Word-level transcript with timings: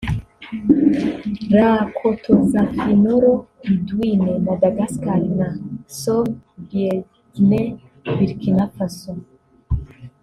Rakotozafinoro 1.55 3.31
Lidwine 3.67 4.31
(Madagascar) 4.47 5.21
na 5.39 5.47
Some 5.99 6.31
Bielignin 6.67 7.67
(Burkina 8.17 8.65
Faso) 8.75 9.11